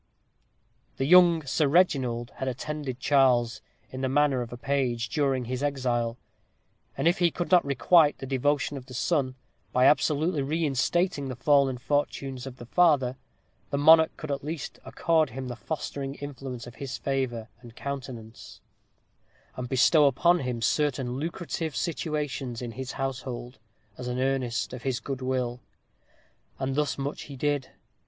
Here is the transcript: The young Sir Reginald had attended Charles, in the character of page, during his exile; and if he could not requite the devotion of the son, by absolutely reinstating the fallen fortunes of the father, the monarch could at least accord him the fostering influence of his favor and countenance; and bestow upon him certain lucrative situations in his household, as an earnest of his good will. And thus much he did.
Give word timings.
The 0.97 1.05
young 1.05 1.45
Sir 1.45 1.67
Reginald 1.67 2.31
had 2.37 2.47
attended 2.47 2.99
Charles, 2.99 3.61
in 3.91 4.01
the 4.01 4.07
character 4.09 4.41
of 4.41 4.59
page, 4.63 5.09
during 5.09 5.45
his 5.45 5.61
exile; 5.61 6.17
and 6.97 7.07
if 7.07 7.19
he 7.19 7.29
could 7.29 7.51
not 7.51 7.63
requite 7.63 8.17
the 8.17 8.25
devotion 8.25 8.77
of 8.77 8.87
the 8.87 8.95
son, 8.95 9.35
by 9.71 9.85
absolutely 9.85 10.41
reinstating 10.41 11.27
the 11.27 11.35
fallen 11.35 11.77
fortunes 11.77 12.47
of 12.47 12.57
the 12.57 12.65
father, 12.65 13.15
the 13.69 13.77
monarch 13.77 14.17
could 14.17 14.31
at 14.31 14.43
least 14.43 14.79
accord 14.83 15.29
him 15.29 15.49
the 15.49 15.55
fostering 15.55 16.15
influence 16.15 16.65
of 16.65 16.77
his 16.81 16.97
favor 16.97 17.47
and 17.61 17.75
countenance; 17.75 18.59
and 19.55 19.69
bestow 19.69 20.07
upon 20.07 20.39
him 20.39 20.63
certain 20.63 21.17
lucrative 21.19 21.75
situations 21.75 22.59
in 22.59 22.71
his 22.71 22.93
household, 22.93 23.59
as 23.99 24.07
an 24.07 24.17
earnest 24.17 24.73
of 24.73 24.81
his 24.81 24.99
good 24.99 25.21
will. 25.21 25.61
And 26.57 26.73
thus 26.73 26.97
much 26.97 27.25
he 27.25 27.35
did. 27.35 27.69